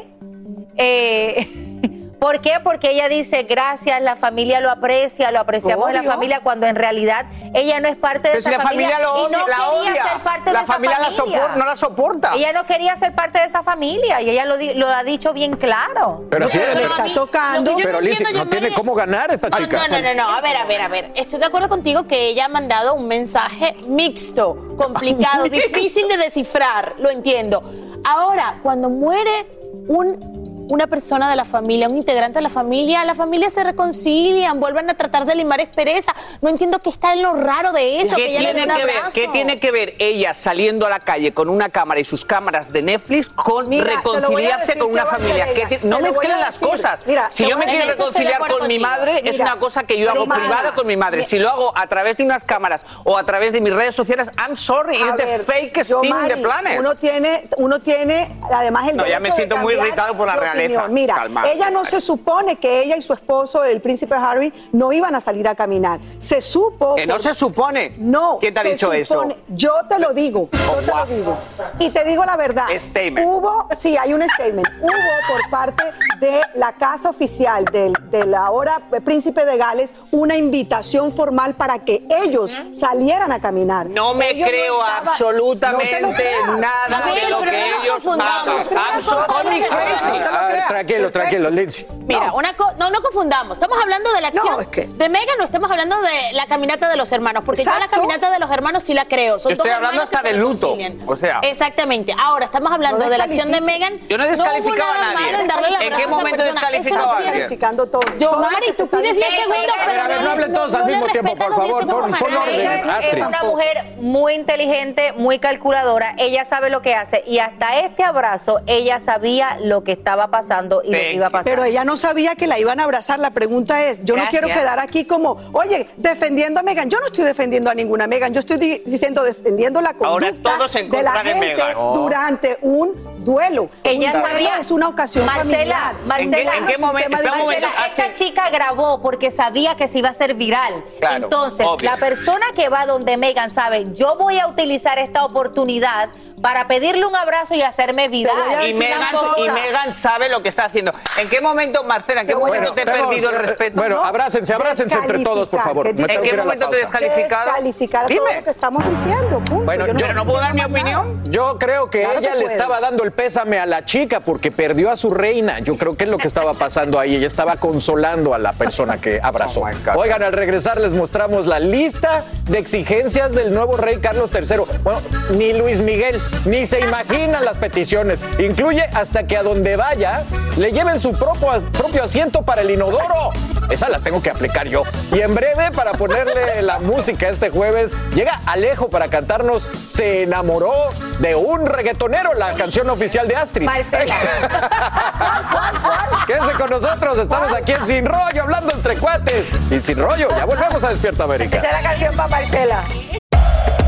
Eh, 0.76 1.48
¿Por 2.20 2.40
qué? 2.40 2.54
Porque 2.64 2.90
ella 2.90 3.08
dice 3.08 3.44
gracias, 3.44 4.02
la 4.02 4.16
familia 4.16 4.58
lo 4.60 4.70
aprecia, 4.70 5.30
lo 5.30 5.38
apreciamos 5.38 5.86
en 5.88 5.94
la 5.94 6.00
Obvio. 6.00 6.10
familia, 6.10 6.40
cuando 6.42 6.66
en 6.66 6.74
realidad 6.74 7.26
ella 7.54 7.78
no 7.78 7.86
es 7.88 7.96
parte 7.96 8.28
de 8.28 8.34
Pero 8.34 8.38
esa 8.40 8.50
si 8.50 8.56
la 8.56 8.62
familia 8.62 8.98
lo 8.98 9.04
y 9.04 9.24
odia, 9.26 9.38
no 9.38 9.46
la 9.46 9.54
quería 9.56 9.68
odia. 9.92 10.02
ser 10.02 10.22
parte 10.24 10.52
La 10.52 10.58
de 10.58 10.64
esa 10.64 10.72
familia 10.72 10.98
la 10.98 11.04
familia. 11.12 11.38
sopor- 11.46 11.56
no 11.56 11.64
la 11.64 11.76
soporta. 11.76 12.34
Ella 12.34 12.52
no 12.52 12.64
quería 12.66 12.96
ser 12.96 13.14
parte 13.14 13.38
de 13.38 13.44
esa 13.44 13.62
familia 13.62 14.20
y 14.20 14.30
ella 14.30 14.44
lo, 14.46 14.56
di- 14.56 14.74
lo 14.74 14.88
ha 14.88 15.04
dicho 15.04 15.32
bien 15.32 15.56
claro. 15.56 16.24
Pero 16.28 16.48
sí, 16.48 16.58
Pero 16.58 16.74
le 16.80 16.86
está 16.86 17.04
mí, 17.04 17.14
tocando. 17.14 17.76
pero 17.76 18.00
no 18.00 18.08
no 18.44 18.46
tiene 18.48 18.72
cómo 18.74 18.94
ganar 18.94 19.32
esta 19.32 19.46
Oh, 19.46 19.56
chica. 19.56 19.86
no, 19.88 19.98
no, 19.98 20.02
no, 20.02 20.14
no, 20.14 20.28
a 20.28 20.40
ver, 20.40 20.56
a 20.56 20.64
ver, 20.64 20.80
a 20.80 20.88
ver. 20.88 21.12
Estoy 21.14 21.38
de 21.38 21.46
acuerdo 21.46 21.68
contigo 21.68 22.08
que 22.08 22.28
ella 22.30 22.46
ha 22.46 22.48
mandado 22.48 22.94
un 22.94 23.06
mensaje 23.06 23.76
mixto, 23.86 24.74
complicado, 24.76 25.44
difícil 25.48 26.08
de 26.08 26.16
descifrar, 26.16 26.94
lo 26.98 27.10
entiendo. 27.10 27.62
Ahora, 28.04 28.58
cuando 28.62 28.88
muere 28.88 29.46
un, 29.86 30.47
una 30.68 30.86
persona 30.86 31.28
de 31.30 31.36
la 31.36 31.44
familia, 31.44 31.88
un 31.88 31.96
integrante 31.96 32.38
de 32.38 32.42
la 32.42 32.48
familia, 32.50 33.04
la 33.04 33.14
familia 33.14 33.50
se 33.50 33.64
reconcilian, 33.64 34.60
vuelven 34.60 34.88
a 34.90 34.94
tratar 34.94 35.24
de 35.24 35.34
limar 35.34 35.60
espereza. 35.60 36.14
No 36.42 36.48
entiendo 36.50 36.78
qué 36.80 36.90
está 36.90 37.14
en 37.14 37.22
lo 37.22 37.32
raro 37.34 37.72
de 37.72 38.00
eso, 38.00 38.16
¿Qué 38.16 38.26
que 38.26 38.30
ella 38.32 38.40
le 38.40 38.48
dé 38.48 38.54
tiene 38.54 38.72
un 38.74 38.78
que, 38.78 38.84
ver, 38.86 39.02
qué 39.14 39.28
tiene 39.28 39.58
que 39.60 39.70
ver 39.70 39.94
ella 39.98 40.34
saliendo 40.34 40.86
a 40.86 40.90
la 40.90 41.00
calle 41.00 41.32
con 41.32 41.48
una 41.48 41.68
cámara 41.70 42.00
y 42.00 42.04
sus 42.04 42.24
cámaras 42.24 42.72
de 42.72 42.82
Netflix 42.82 43.28
con 43.30 43.68
Mira, 43.68 43.84
reconciliarse 43.96 44.66
decir, 44.74 44.82
con 44.82 44.92
una 44.92 45.02
¿qué 45.04 45.08
va 45.08 45.12
a 45.14 45.18
familia? 45.18 45.46
ti- 45.68 45.78
no 45.84 46.00
mezclen 46.00 46.32
a 46.32 46.38
las 46.38 46.58
cosas. 46.58 47.00
Mira, 47.06 47.28
si 47.30 47.48
yo 47.48 47.56
me 47.56 47.64
quiero 47.64 47.86
reconciliar 47.90 48.46
con 48.46 48.66
mi 48.68 48.78
madre, 48.78 49.22
es 49.24 49.32
Mira, 49.32 49.44
una 49.46 49.56
cosa 49.60 49.84
que 49.84 49.98
yo 49.98 50.10
hago 50.10 50.26
privada 50.26 50.74
con 50.74 50.86
mi 50.86 50.96
madre. 50.96 51.24
Si 51.24 51.38
lo 51.38 51.48
hago 51.48 51.72
a 51.76 51.86
través 51.86 52.16
de 52.18 52.24
unas 52.24 52.44
cámaras 52.44 52.84
o 53.04 53.16
a 53.16 53.24
través 53.24 53.52
de 53.52 53.60
mis 53.60 53.72
redes 53.72 53.94
sociales, 53.94 54.28
I'm 54.38 54.54
sorry, 54.56 54.96
it's 55.00 55.16
the 55.16 55.38
fakest 55.44 55.90
yo, 55.90 56.00
thing 56.02 56.10
Mari, 56.10 56.34
the 56.34 56.42
planet. 56.42 56.78
Uno 56.78 56.94
tiene, 56.96 57.48
uno 57.56 57.78
tiene, 57.80 58.36
además 58.52 58.88
el 58.90 58.96
No, 58.96 59.06
ya 59.06 59.18
me 59.20 59.30
de 59.30 59.34
siento 59.36 59.56
muy 59.56 59.74
irritado 59.74 60.14
por 60.16 60.26
la 60.26 60.34
realeza. 60.36 60.57
Opinión. 60.64 60.92
Mira, 60.92 61.26
ella 61.46 61.70
no 61.70 61.84
se 61.84 62.00
supone 62.00 62.56
que 62.56 62.82
ella 62.82 62.96
y 62.96 63.02
su 63.02 63.12
esposo, 63.12 63.64
el 63.64 63.80
príncipe 63.80 64.14
Harry, 64.14 64.52
no 64.72 64.92
iban 64.92 65.14
a 65.14 65.20
salir 65.20 65.48
a 65.48 65.54
caminar. 65.54 66.00
Se 66.18 66.42
supo. 66.42 66.94
Que 66.96 67.06
no 67.06 67.18
se 67.18 67.34
supone. 67.34 67.94
No. 67.98 68.38
¿Quién 68.40 68.52
te 68.54 68.60
ha 68.60 68.64
dicho 68.64 68.92
eso? 68.92 69.24
Yo 69.48 69.72
te 69.88 69.98
lo 69.98 70.12
digo. 70.12 70.48
Yo 70.52 70.74
te 70.84 70.90
wow. 70.90 71.00
lo 71.00 71.06
digo. 71.06 71.38
Y 71.78 71.90
te 71.90 72.04
digo 72.04 72.24
la 72.24 72.36
verdad. 72.36 72.66
Statement. 72.76 73.26
Hubo, 73.26 73.68
sí, 73.78 73.96
hay 73.96 74.12
un 74.12 74.22
statement. 74.22 74.68
Hubo 74.80 74.92
por 75.28 75.50
parte 75.50 75.84
de 76.20 76.40
la 76.54 76.72
casa 76.72 77.10
oficial 77.10 77.64
del, 77.66 77.94
del 78.10 78.34
ahora 78.34 78.80
príncipe 79.04 79.44
de 79.44 79.56
Gales 79.56 79.92
una 80.10 80.36
invitación 80.36 81.12
formal 81.12 81.54
para 81.54 81.78
que 81.80 82.06
ellos 82.10 82.54
salieran 82.72 83.32
a 83.32 83.38
a 83.38 83.40
caminar. 83.40 83.86
No 83.86 84.14
me 84.14 84.30
Ellos 84.30 84.48
creo 84.48 84.82
absolutamente 84.82 86.00
No 86.00 86.08
te 86.08 86.12
lo 86.12 86.14
creas. 86.14 86.58
nada 86.58 87.06
Miguel, 87.06 87.24
de 87.24 87.30
lo 87.30 87.38
pero 87.40 87.50
que 87.50 87.60
no 87.60 87.66
nos 87.68 87.84
ellos 87.84 87.94
confundamos. 87.94 88.68
crazy. 88.68 90.10
Creas. 90.48 90.68
tranquilo, 90.68 91.10
tranquilo, 91.10 91.50
Lindsay. 91.50 91.86
Mira, 92.06 92.32
una 92.32 92.54
co- 92.56 92.72
no, 92.78 92.90
no 92.90 93.00
confundamos. 93.02 93.58
Estamos 93.58 93.78
hablando 93.82 94.12
de 94.12 94.20
la 94.20 94.28
acción 94.28 94.46
No, 94.46 94.60
es 94.60 94.68
que- 94.68 94.86
de 94.86 95.08
Megan, 95.08 95.36
no 95.38 95.44
estamos 95.44 95.70
hablando 95.70 95.96
de 96.00 96.32
la 96.32 96.46
caminata 96.46 96.88
de 96.88 96.96
los 96.96 97.10
hermanos. 97.12 97.44
Porque 97.44 97.62
yo 97.64 97.70
la 97.70 97.76
Exacto. 97.76 97.96
caminata 97.96 98.30
de 98.30 98.38
los 98.38 98.50
hermanos 98.50 98.82
sí 98.82 98.94
la 98.94 99.04
creo. 99.06 99.38
Son 99.38 99.50
Yo 99.50 99.54
estoy 99.54 99.68
dos 99.70 99.76
hablando 99.76 100.02
hasta 100.02 100.22
del 100.22 100.38
luto, 100.38 100.76
o 101.06 101.16
sea. 101.16 101.40
Exactamente. 101.42 102.14
Ahora, 102.18 102.44
estamos 102.46 102.72
hablando 102.72 103.04
No 103.04 103.10
de 103.10 103.18
la 103.18 103.24
acción 103.24 103.50
de. 103.52 103.58
Megan. 103.60 103.98
Yo 104.08 104.16
no 104.16 104.24
he 104.24 104.28
descalificado 104.28 104.92
a 104.92 105.12
nadie. 105.14 105.40
en 105.40 105.46
darle 105.48 105.68
el 105.68 105.92
¿En 105.92 105.98
qué 105.98 106.06
momento 106.06 106.42
he 106.42 106.46
persona. 106.46 106.60
Eso 106.60 106.66
descalificado 106.70 107.06
no 107.06 107.12
a 107.12 107.16
alguien? 107.16 107.34
Calificando 107.34 107.86
todo. 107.86 108.00
Yo, 108.18 108.32
Mari, 108.32 108.72
tú 108.76 108.86
pides 108.88 109.02
10 109.02 109.14
diciendo. 109.16 109.54
segundos, 109.54 109.74
A 109.74 109.78
ver, 109.78 109.86
pero 109.90 110.02
a 110.02 110.08
ver, 110.08 110.20
no 110.22 110.30
hablen 110.30 110.52
todos 110.54 110.74
al 110.74 110.84
mismo 110.86 111.06
tiempo, 111.08 111.34
por 111.34 111.50
los 111.50 111.58
10 111.64 111.70
favor, 111.72 111.86
pon- 112.18 112.34
orden. 112.36 112.90
Es 113.02 113.26
una 113.26 113.42
mujer 113.42 113.84
muy 113.98 114.34
inteligente, 114.34 115.12
muy 115.12 115.38
calculadora. 115.38 116.14
Ella 116.18 116.44
sabe 116.44 116.70
lo 116.70 116.80
que 116.82 116.94
hace 116.94 117.22
y 117.26 117.40
hasta 117.40 117.80
este 117.80 118.04
abrazo 118.04 118.60
ella 118.66 119.00
sabía 119.00 119.58
lo 119.60 119.84
que 119.84 119.92
estaba 119.92 120.28
pasando 120.28 120.37
y 120.84 120.90
lo 120.92 120.98
que 120.98 121.12
iba 121.14 121.26
a 121.26 121.30
pasar. 121.30 121.44
Pero 121.44 121.64
ella 121.64 121.84
no 121.84 121.96
sabía 121.96 122.34
que 122.34 122.46
la 122.46 122.58
iban 122.58 122.80
a 122.80 122.84
abrazar. 122.84 123.18
La 123.18 123.30
pregunta 123.30 123.84
es, 123.84 124.04
yo 124.04 124.16
no 124.16 124.24
quiero 124.30 124.48
quedar 124.48 124.78
aquí 124.78 125.04
como, 125.04 125.36
oye, 125.52 125.88
defendiendo 125.96 126.60
a 126.60 126.62
Megan. 126.62 126.88
Yo 126.90 126.98
no 127.00 127.06
estoy 127.06 127.24
defendiendo 127.24 127.70
a 127.70 127.74
ninguna 127.74 128.06
Megan. 128.06 128.32
Yo 128.32 128.40
estoy 128.40 128.58
di- 128.58 128.82
diciendo 128.86 129.22
defendiendo 129.22 129.80
la 129.80 129.90
Ahora 129.90 130.28
conducta 130.28 130.56
todos 130.56 130.70
se 130.70 130.82
de 130.84 131.02
la 131.02 131.20
en 131.20 131.26
gente 131.26 131.46
Meghan. 131.46 131.72
Oh. 131.76 131.98
durante 131.98 132.58
un 132.62 133.18
duelo. 133.24 133.68
Ella 133.84 134.12
un 134.14 134.20
duelo 134.22 134.28
sabía. 134.36 134.58
es 134.58 134.70
una 134.70 134.88
ocasión 134.88 135.26
Marcela, 135.26 135.44
familiar. 135.50 135.94
Marcela, 136.06 136.56
¿En 136.56 136.66
qué- 136.66 136.74
en 136.74 136.80
momento- 136.80 137.16
de- 137.18 137.28
Marcela, 137.28 137.68
esta 137.88 138.12
chica 138.14 138.50
grabó 138.50 139.02
porque 139.02 139.30
sabía 139.30 139.76
que 139.76 139.88
se 139.88 139.98
iba 139.98 140.08
a 140.08 140.12
hacer 140.12 140.34
viral. 140.34 140.84
Claro, 140.98 141.24
Entonces, 141.24 141.66
obvio. 141.66 141.90
la 141.90 141.96
persona 141.98 142.46
que 142.54 142.68
va 142.68 142.86
donde 142.86 143.16
Megan 143.16 143.50
sabe, 143.50 143.86
yo 143.92 144.16
voy 144.16 144.38
a 144.38 144.46
utilizar 144.46 144.98
esta 144.98 145.24
oportunidad 145.24 146.08
para 146.40 146.68
pedirle 146.68 147.04
un 147.04 147.16
abrazo 147.16 147.54
y 147.54 147.62
hacerme 147.62 148.08
viral. 148.08 148.34
Megan, 148.74 149.02
y 149.38 149.50
Megan 149.50 149.92
sabe 149.92 150.17
lo 150.28 150.42
que 150.42 150.48
está 150.48 150.64
haciendo. 150.64 150.92
¿En 151.18 151.28
qué 151.28 151.40
momento, 151.40 151.84
Marcela, 151.84 152.22
en 152.22 152.26
qué 152.26 152.34
momento 152.34 152.72
te 152.72 152.82
he 152.82 152.84
Tengo- 152.84 153.08
perdido 153.10 153.30
el 153.30 153.36
eh, 153.36 153.38
respeto? 153.38 153.76
Bueno, 153.76 153.96
No, 153.96 154.04
abrácense, 154.04 154.52
abrácense 154.54 154.96
entre 154.98 155.18
todos, 155.20 155.48
por 155.48 155.62
favor. 155.62 155.94
Me 155.94 156.12
¿En 156.14 156.22
qué 156.22 156.36
momento 156.36 156.68
te 156.70 156.78
pausa. 156.78 156.98
descalificado? 156.98 157.44
Descalificar 157.46 158.06
todo 158.06 158.08
Dime. 158.14 158.36
lo 158.38 158.44
que 158.44 158.50
estamos 158.50 158.84
diciendo. 158.88 159.38
Punto. 159.40 159.64
Bueno, 159.64 159.86
yo 159.86 159.94
¿Pero 159.94 160.14
no 160.14 160.24
puedo 160.24 160.40
dar 160.40 160.54
mi 160.54 160.60
nada. 160.62 160.72
opinión? 160.72 161.30
Yo 161.30 161.58
creo 161.58 161.90
que 161.90 162.00
Claro 162.00 162.18
ella 162.18 162.30
que 162.30 162.34
le 162.36 162.42
puedes. 162.44 162.58
estaba 162.58 162.80
dando 162.80 163.04
el 163.04 163.12
pésame 163.12 163.58
a 163.58 163.66
la 163.66 163.84
chica 163.84 164.20
porque 164.20 164.50
perdió 164.50 164.90
a 164.90 164.96
su 164.96 165.10
reina. 165.10 165.58
Yo 165.60 165.76
creo 165.76 165.96
que 165.96 166.04
es 166.04 166.10
lo 166.10 166.18
que 166.18 166.26
estaba 166.26 166.54
pasando 166.54 166.98
ahí. 166.98 167.16
Ella 167.16 167.26
estaba 167.26 167.56
consolando 167.56 168.34
a 168.34 168.38
la 168.38 168.52
persona 168.54 168.98
que 169.00 169.20
abrazó. 169.22 169.60
Oh. 169.60 169.98
Oigan, 169.98 170.22
al 170.22 170.32
regresar 170.32 170.80
les 170.80 170.92
mostramos 170.92 171.46
la 171.46 171.60
lista 171.60 172.24
de 172.46 172.58
exigencias 172.58 173.34
del 173.34 173.52
nuevo 173.52 173.76
rey 173.76 173.98
Carlos 173.98 174.30
III. 174.32 174.56
Bueno, 174.82 175.00
ni 175.30 175.52
Luis 175.52 175.80
Miguel, 175.80 176.20
ni 176.46 176.64
se 176.64 176.80
imaginan 176.80 177.44
las 177.44 177.56
peticiones. 177.58 178.18
Incluye 178.38 178.82
hasta 178.94 179.26
que 179.26 179.36
a 179.36 179.42
donde 179.42 179.76
vaya 179.76 180.07
le 180.56 180.72
lleven 180.72 181.00
su 181.00 181.12
propio, 181.12 181.48
propio 181.72 182.04
asiento 182.04 182.42
para 182.42 182.62
el 182.62 182.70
inodoro. 182.70 183.30
Esa 183.70 183.88
la 183.88 183.98
tengo 183.98 184.22
que 184.22 184.30
aplicar 184.30 184.66
yo. 184.66 184.82
Y 185.12 185.20
en 185.20 185.34
breve, 185.34 185.70
para 185.72 185.92
ponerle 185.92 186.62
la 186.62 186.78
música 186.78 187.28
este 187.28 187.50
jueves, 187.50 187.94
llega 188.14 188.40
Alejo 188.46 188.88
para 188.88 189.08
cantarnos 189.08 189.68
Se 189.86 190.22
enamoró 190.22 190.72
de 191.18 191.34
un 191.34 191.66
reggaetonero, 191.66 192.32
la 192.34 192.54
canción 192.54 192.88
oficial 192.88 193.28
de 193.28 193.36
Astrid. 193.36 193.66
Marcela. 193.66 194.14
Quédense 196.26 196.52
con 196.54 196.70
nosotros, 196.70 197.18
estamos 197.18 197.52
aquí 197.52 197.72
en 197.72 197.86
Sin 197.86 198.06
Rollo, 198.06 198.42
hablando 198.42 198.72
entre 198.72 198.96
cuates. 198.96 199.52
Y 199.70 199.80
Sin 199.80 199.98
Rollo, 199.98 200.30
ya 200.30 200.46
volvemos 200.46 200.82
a 200.82 200.88
Despierta 200.88 201.24
América. 201.24 201.62
La 201.62 201.82
canción 201.82 202.16
para 202.16 202.28
Marcela. 202.28 202.84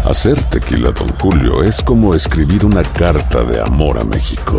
Hacer 0.04 0.42
tequila, 0.44 0.90
Don 0.90 1.08
Julio, 1.18 1.62
es 1.62 1.82
como 1.82 2.14
escribir 2.14 2.64
una 2.64 2.82
carta 2.82 3.44
de 3.44 3.60
amor 3.60 3.98
a 3.98 4.04
México. 4.04 4.58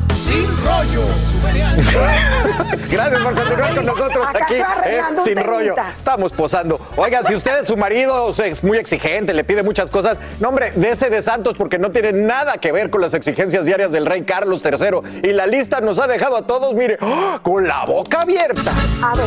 Sin 0.21 0.45
rollo. 0.63 1.01
Gracias 2.91 3.21
por 3.21 3.33
continuar 3.33 3.75
con 3.75 3.85
nosotros 3.87 4.27
Acá 4.27 4.45
aquí. 4.45 4.55
eh, 4.85 5.01
sin 5.23 5.43
rollo. 5.43 5.73
Estamos 5.97 6.31
posando. 6.31 6.79
Oigan, 6.95 7.25
si 7.25 7.33
usted, 7.33 7.65
su 7.65 7.75
marido 7.75 8.29
es 8.29 8.63
muy 8.63 8.77
exigente, 8.77 9.33
le 9.33 9.43
pide 9.43 9.63
muchas 9.63 9.89
cosas, 9.89 10.19
no, 10.39 10.49
hombre, 10.49 10.73
dese 10.75 11.09
de 11.09 11.23
santos 11.23 11.55
porque 11.57 11.79
no 11.79 11.91
tiene 11.91 12.13
nada 12.13 12.53
que 12.59 12.71
ver 12.71 12.91
con 12.91 13.01
las 13.01 13.15
exigencias 13.15 13.65
diarias 13.65 13.91
del 13.91 14.05
rey 14.05 14.21
Carlos 14.21 14.61
III. 14.63 15.27
Y 15.27 15.33
la 15.33 15.47
lista 15.47 15.81
nos 15.81 15.97
ha 15.97 16.05
dejado 16.05 16.37
a 16.37 16.43
todos, 16.45 16.75
mire, 16.75 16.99
¡ah! 17.01 17.39
con 17.41 17.67
la 17.67 17.83
boca 17.85 18.19
abierta. 18.21 18.73
A 19.01 19.15
ver. 19.15 19.25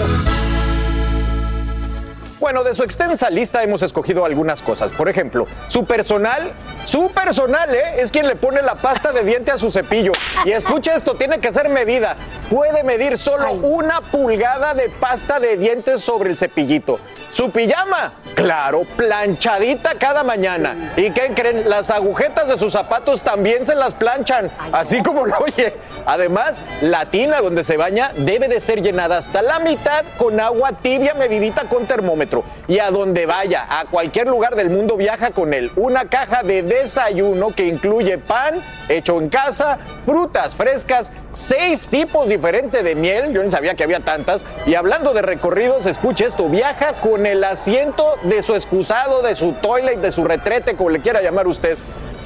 Bueno, 2.45 2.63
de 2.63 2.75
su 2.75 2.83
extensa 2.83 3.31
lista 3.31 3.63
hemos 3.63 3.81
escogido 3.81 4.27
algunas 4.27 4.61
cosas. 4.61 4.93
Por 4.93 5.09
ejemplo, 5.09 5.47
su 5.67 5.87
personal, 5.87 6.53
su 6.85 7.11
personal, 7.11 7.75
¿eh? 7.75 8.03
Es 8.03 8.13
quien 8.13 8.27
le 8.27 8.37
pone 8.37 8.61
la 8.61 8.75
pasta 8.75 9.13
de 9.13 9.25
diente 9.25 9.51
a 9.51 9.57
su 9.57 9.71
cepillo. 9.71 10.13
Y 10.45 10.51
escuche 10.51 10.93
esto, 10.93 11.15
tiene 11.15 11.41
que 11.41 11.51
ser 11.55 11.71
medida. 11.71 12.17
Puede 12.51 12.85
medir 12.85 13.17
solo 13.17 13.53
una 13.53 14.03
pulgada 14.03 14.75
de 14.75 14.91
pasta 14.91 15.41
de 15.41 15.57
dientes 15.57 16.03
sobre 16.03 16.29
el 16.29 16.37
cepillito. 16.37 17.01
Su 17.35 17.51
pijama, 17.51 18.13
claro, 18.37 18.85
planchadita 18.97 19.97
cada 19.99 20.23
mañana. 20.23 20.93
¿Y 20.97 21.11
qué 21.11 21.33
creen? 21.35 21.69
Las 21.69 21.91
agujetas 21.91 22.47
de 22.47 22.57
sus 22.57 22.75
zapatos 22.75 23.23
también 23.23 23.67
se 23.67 23.75
las 23.75 23.93
planchan, 23.93 24.53
así 24.71 25.03
como 25.03 25.27
lo 25.27 25.37
oye. 25.39 25.75
Además, 26.07 26.63
la 26.81 27.07
tina 27.07 27.41
donde 27.41 27.65
se 27.65 27.77
baña 27.77 28.13
debe 28.15 28.47
de 28.47 28.61
ser 28.61 28.83
llenada 28.83 29.19
hasta 29.19 29.43
la 29.43 29.59
mitad 29.59 30.05
con 30.17 30.39
agua 30.39 30.75
tibia 30.81 31.15
medidita 31.15 31.69
con 31.69 31.87
termómetro. 31.87 32.45
Y 32.69 32.79
a 32.79 32.93
donde 32.93 33.27
vaya, 33.27 33.67
a 33.69 33.87
cualquier 33.87 34.29
lugar 34.29 34.55
del 34.55 34.71
mundo 34.71 34.97
viaja 34.97 35.33
con 35.33 35.55
él. 35.55 35.73
Una 35.75 36.05
caja 36.05 36.45
de 36.45 36.63
desayuno 36.63 37.49
que 37.49 37.67
incluye 37.67 38.17
pan 38.17 38.63
hecho 38.89 39.19
en 39.19 39.29
casa, 39.29 39.79
frutas 40.07 40.55
frescas, 40.55 41.11
seis 41.33 41.89
tipos 41.89 42.29
diferentes 42.29 42.85
de 42.85 42.95
miel. 42.95 43.33
Yo 43.33 43.43
no 43.43 43.51
sabía 43.51 43.75
que 43.75 43.83
había 43.83 43.99
tantas. 43.99 44.45
Y 44.67 44.77
hablando 44.77 45.13
de 45.15 45.23
recorridos, 45.23 45.87
escuche 45.87 46.27
esto, 46.27 46.49
viaja 46.49 46.93
con 47.01 47.24
el 47.27 47.45
asiento 47.45 48.17
de 48.23 48.43
su 48.43 48.55
excusado, 48.55 49.23
de 49.23 49.35
su 49.35 49.53
toilet, 49.53 50.01
de 50.01 50.11
su 50.11 50.25
retrete, 50.25 50.77
como 50.77 50.91
le 50.91 51.01
quiera 51.01 51.23
llamar 51.23 51.47
usted. 51.47 51.79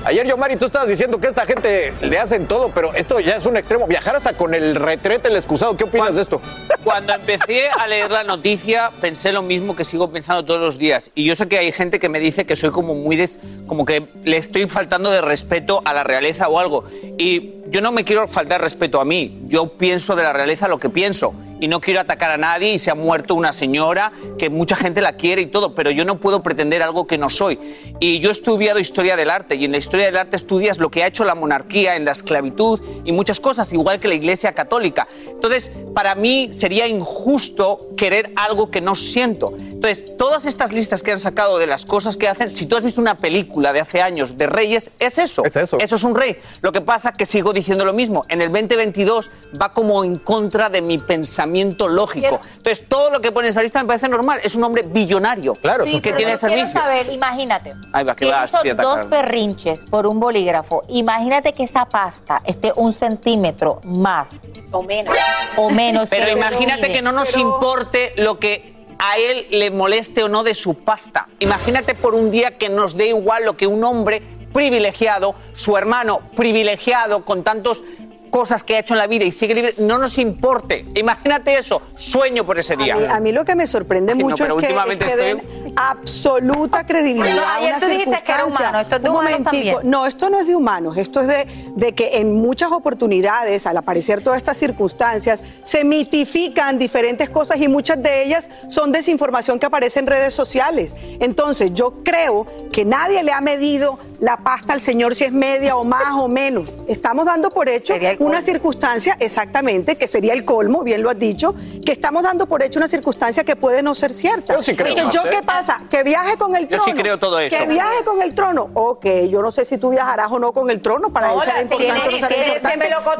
Ayer, 0.04 0.26
Yomari, 0.26 0.56
tú 0.56 0.66
estabas 0.66 0.88
diciendo 0.88 1.18
que 1.20 1.26
esta 1.26 1.44
gente 1.44 1.92
le 2.00 2.18
hacen 2.18 2.46
todo, 2.46 2.70
pero 2.72 2.94
esto 2.94 3.18
ya 3.20 3.36
es 3.36 3.46
un 3.46 3.56
extremo. 3.56 3.86
Viajar 3.86 4.16
hasta 4.16 4.32
con 4.34 4.54
el 4.54 4.74
retrete, 4.76 5.28
el 5.28 5.36
excusado. 5.36 5.76
¿Qué 5.76 5.84
opinas 5.84 6.14
de 6.14 6.22
esto? 6.22 6.40
Cuando 6.84 7.12
empecé 7.12 7.68
a 7.68 7.86
leer 7.86 8.10
la 8.10 8.22
noticia, 8.22 8.92
pensé 9.00 9.32
lo 9.32 9.42
mismo 9.42 9.74
que 9.74 9.84
sigo 9.84 10.10
pensando 10.10 10.44
todos 10.44 10.60
los 10.60 10.78
días. 10.78 11.10
Y 11.14 11.24
yo 11.24 11.34
sé 11.34 11.48
que 11.48 11.58
hay 11.58 11.72
gente 11.72 11.98
que 11.98 12.08
me 12.08 12.20
dice 12.20 12.46
que 12.46 12.54
soy 12.54 12.70
como 12.70 12.94
muy 12.94 13.16
des, 13.16 13.38
como 13.66 13.84
que 13.84 14.08
le 14.24 14.36
estoy 14.36 14.68
faltando 14.68 15.10
de 15.10 15.20
respeto 15.20 15.82
a 15.84 15.92
la 15.92 16.04
realeza 16.04 16.48
o 16.48 16.58
algo. 16.58 16.84
Y 17.18 17.56
yo 17.66 17.80
no 17.80 17.92
me 17.92 18.04
quiero 18.04 18.26
faltar 18.28 18.62
respeto 18.62 19.00
a 19.00 19.04
mí. 19.04 19.42
Yo 19.46 19.68
pienso 19.72 20.14
de 20.14 20.22
la 20.22 20.32
realeza 20.32 20.68
lo 20.68 20.78
que 20.78 20.88
pienso. 20.88 21.34
Y 21.60 21.68
no 21.68 21.80
quiero 21.80 22.00
atacar 22.00 22.30
a 22.30 22.36
nadie 22.36 22.72
y 22.72 22.78
se 22.78 22.90
ha 22.90 22.94
muerto 22.94 23.34
una 23.34 23.52
señora 23.52 24.12
que 24.38 24.50
mucha 24.50 24.76
gente 24.76 25.00
la 25.00 25.14
quiere 25.14 25.42
y 25.42 25.46
todo, 25.46 25.74
pero 25.74 25.90
yo 25.90 26.04
no 26.04 26.18
puedo 26.18 26.42
pretender 26.42 26.82
algo 26.82 27.06
que 27.06 27.18
no 27.18 27.30
soy. 27.30 27.58
Y 28.00 28.20
yo 28.20 28.28
he 28.28 28.32
estudiado 28.32 28.78
historia 28.78 29.16
del 29.16 29.30
arte 29.30 29.56
y 29.56 29.64
en 29.64 29.72
la 29.72 29.78
historia 29.78 30.06
del 30.06 30.16
arte 30.16 30.36
estudias 30.36 30.78
lo 30.78 30.90
que 30.90 31.02
ha 31.02 31.06
hecho 31.06 31.24
la 31.24 31.34
monarquía 31.34 31.96
en 31.96 32.04
la 32.04 32.12
esclavitud 32.12 32.80
y 33.04 33.12
muchas 33.12 33.40
cosas, 33.40 33.72
igual 33.72 33.98
que 33.98 34.08
la 34.08 34.14
iglesia 34.14 34.52
católica. 34.52 35.08
Entonces, 35.28 35.72
para 35.94 36.14
mí 36.14 36.52
sería 36.52 36.86
injusto 36.86 37.88
querer 37.96 38.32
algo 38.36 38.70
que 38.70 38.80
no 38.80 38.94
siento. 38.94 39.52
Entonces, 39.56 40.16
todas 40.16 40.46
estas 40.46 40.72
listas 40.72 41.02
que 41.02 41.12
han 41.12 41.20
sacado 41.20 41.58
de 41.58 41.66
las 41.66 41.84
cosas 41.84 42.16
que 42.16 42.28
hacen, 42.28 42.50
si 42.50 42.66
tú 42.66 42.76
has 42.76 42.82
visto 42.82 43.00
una 43.00 43.18
película 43.18 43.72
de 43.72 43.80
hace 43.80 44.00
años 44.00 44.38
de 44.38 44.46
reyes, 44.46 44.90
es 44.98 45.18
eso. 45.18 45.44
Es 45.44 45.56
eso. 45.56 45.78
Eso 45.80 45.96
es 45.96 46.04
un 46.04 46.14
rey. 46.14 46.36
Lo 46.60 46.72
que 46.72 46.80
pasa 46.80 47.12
que 47.12 47.26
sigo 47.26 47.52
diciendo 47.52 47.84
lo 47.84 47.92
mismo. 47.92 48.26
En 48.28 48.42
el 48.42 48.52
2022 48.52 49.30
va 49.60 49.72
como 49.72 50.04
en 50.04 50.18
contra 50.18 50.68
de 50.68 50.82
mi 50.82 50.98
pensamiento 50.98 51.47
lógico. 51.88 52.40
Entonces, 52.56 52.88
todo 52.88 53.10
lo 53.10 53.20
que 53.20 53.32
pone 53.32 53.48
en 53.48 53.50
esa 53.50 53.62
lista 53.62 53.80
me 53.82 53.86
parece 53.86 54.08
normal. 54.08 54.40
Es 54.42 54.54
un 54.54 54.64
hombre 54.64 54.82
billonario. 54.82 55.54
Claro. 55.54 55.84
Sí, 55.84 56.00
que 56.00 56.12
tiene 56.12 56.36
quiero 56.36 56.38
servicio. 56.38 56.72
saber, 56.72 57.12
imagínate. 57.12 57.74
Ahí 57.92 58.04
va, 58.04 58.14
que 58.14 58.26
va 58.26 58.42
así 58.42 58.70
dos 58.70 59.08
berrinches 59.08 59.84
por 59.84 60.06
un 60.06 60.20
bolígrafo. 60.20 60.82
Imagínate 60.88 61.52
que 61.52 61.64
esa 61.64 61.86
pasta 61.86 62.42
esté 62.44 62.72
un 62.74 62.92
centímetro 62.92 63.80
más. 63.84 64.52
O 64.70 64.82
menos. 64.82 65.16
O 65.56 65.70
menos. 65.70 66.08
Pero 66.10 66.26
que 66.26 66.32
imagínate 66.32 66.92
que 66.92 67.02
no 67.02 67.12
nos 67.12 67.36
importe 67.36 68.12
lo 68.16 68.38
que 68.38 68.76
a 68.98 69.16
él 69.16 69.46
le 69.50 69.70
moleste 69.70 70.22
o 70.22 70.28
no 70.28 70.42
de 70.42 70.54
su 70.54 70.74
pasta. 70.74 71.28
Imagínate 71.38 71.94
por 71.94 72.14
un 72.14 72.30
día 72.30 72.58
que 72.58 72.68
nos 72.68 72.96
dé 72.96 73.08
igual 73.08 73.44
lo 73.44 73.56
que 73.56 73.66
un 73.66 73.84
hombre 73.84 74.22
privilegiado, 74.52 75.34
su 75.54 75.76
hermano 75.76 76.20
privilegiado, 76.34 77.24
con 77.24 77.44
tantas 77.44 77.80
cosas 78.28 78.62
que 78.62 78.76
ha 78.76 78.80
hecho 78.80 78.94
en 78.94 78.98
la 78.98 79.06
vida 79.06 79.24
y 79.24 79.32
sigue 79.32 79.54
libre, 79.54 79.74
no 79.78 79.98
nos 79.98 80.18
importe. 80.18 80.84
Imagínate 80.94 81.58
eso, 81.58 81.82
sueño 81.96 82.44
por 82.46 82.58
ese 82.58 82.74
A 82.74 82.76
día. 82.76 82.96
mí, 82.96 83.04
a 83.04 83.20
mí 83.20 83.32
lo 83.32 83.44
que 83.44 83.54
me 83.54 83.66
sorprende 83.66 84.14
mucho 84.14 84.44
es 84.44 84.46
que, 84.46 84.46
es 84.46 84.52
últimamente 84.56 85.04
que 85.06 85.12
estoy- 85.12 85.67
absoluta 85.78 86.84
credibilidad 86.84 87.36
No, 87.36 87.46
ayer 87.48 87.68
una 87.70 87.78
tú 87.80 87.86
dijiste 87.86 88.10
que 88.24 88.32
era 88.32 88.44
circunstancia. 88.44 88.68
humano, 88.68 88.80
esto 88.80 88.96
es 88.96 89.02
de 89.02 89.08
Un 89.08 89.14
humanos 89.16 89.30
momentico. 89.40 89.72
también. 89.76 89.90
No, 89.90 90.06
esto 90.06 90.30
no 90.30 90.38
es 90.40 90.46
de 90.46 90.56
humanos, 90.56 90.96
esto 90.96 91.20
es 91.20 91.26
de, 91.28 91.46
de 91.76 91.94
que 91.94 92.18
en 92.18 92.34
muchas 92.34 92.72
oportunidades, 92.72 93.66
al 93.66 93.76
aparecer 93.76 94.22
todas 94.22 94.36
estas 94.38 94.56
circunstancias, 94.58 95.42
se 95.62 95.84
mitifican 95.84 96.78
diferentes 96.78 97.30
cosas 97.30 97.60
y 97.60 97.68
muchas 97.68 98.02
de 98.02 98.24
ellas 98.24 98.48
son 98.68 98.92
desinformación 98.92 99.58
que 99.58 99.66
aparece 99.66 100.00
en 100.00 100.06
redes 100.06 100.34
sociales. 100.34 100.96
Entonces, 101.20 101.72
yo 101.74 102.02
creo 102.04 102.46
que 102.72 102.84
nadie 102.84 103.22
le 103.22 103.32
ha 103.32 103.40
medido 103.40 103.98
la 104.20 104.36
pasta 104.38 104.72
al 104.72 104.80
señor 104.80 105.14
si 105.14 105.22
es 105.24 105.32
media 105.32 105.76
o 105.76 105.84
más 105.84 106.10
o 106.14 106.26
menos. 106.26 106.68
Estamos 106.88 107.24
dando 107.24 107.50
por 107.50 107.68
hecho 107.68 107.94
una 108.18 108.42
circunstancia, 108.42 109.16
exactamente, 109.20 109.96
que 109.96 110.08
sería 110.08 110.32
el 110.32 110.44
colmo, 110.44 110.82
bien 110.82 111.02
lo 111.02 111.10
has 111.10 111.18
dicho, 111.18 111.54
que 111.86 111.92
estamos 111.92 112.24
dando 112.24 112.46
por 112.46 112.62
hecho 112.64 112.80
una 112.80 112.88
circunstancia 112.88 113.44
que 113.44 113.54
puede 113.54 113.80
no 113.82 113.94
ser 113.94 114.12
cierta. 114.12 114.54
Yo 114.54 114.62
sí 114.62 114.74
creo 114.74 114.88
Porque 114.88 115.04
más, 115.04 115.14
yo. 115.14 115.22
¿qué 115.30 115.42
pasa? 115.44 115.67
Que 115.90 116.02
viaje 116.02 116.36
con 116.36 116.54
el 116.54 116.62
Yo 116.64 116.76
trono. 116.76 116.84
sí 116.84 116.92
creo 116.92 117.18
todo 117.18 117.38
eso. 117.38 117.56
Que 117.56 117.66
viaje 117.66 118.04
con 118.04 118.22
el 118.22 118.34
trono. 118.34 118.70
Ok, 118.74 119.06
yo 119.28 119.42
no 119.42 119.50
sé 119.52 119.64
si 119.64 119.78
tú 119.78 119.90
viajarás 119.90 120.30
o 120.30 120.38
no 120.38 120.52
con 120.52 120.70
el 120.70 120.80
trono, 120.80 121.10
para 121.10 121.28
él 121.28 121.34
Hola, 121.34 121.44
será 121.44 121.62
importante 121.62 122.08
o 122.08 122.10
no 122.10 122.18
será 122.18 122.36